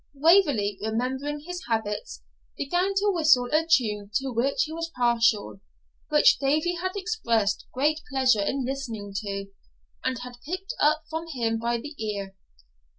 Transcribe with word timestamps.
Waverley, 0.15 0.79
remembering 0.81 1.41
his 1.41 1.63
habits, 1.67 2.23
began 2.57 2.95
to 2.95 3.11
whistle 3.13 3.47
a 3.53 3.67
tune 3.69 4.09
to 4.15 4.31
which 4.31 4.63
he 4.63 4.73
was 4.73 4.89
partial, 4.89 5.61
which 6.09 6.39
Davie 6.39 6.73
had 6.81 6.93
expressed 6.95 7.67
great 7.71 8.01
pleasure 8.11 8.41
in 8.41 8.65
listening 8.65 9.13
to, 9.17 9.45
and 10.03 10.17
had 10.17 10.41
picked 10.43 10.73
up 10.79 11.03
from 11.07 11.27
him 11.27 11.59
by 11.59 11.77
the 11.77 11.93
ear. 12.03 12.35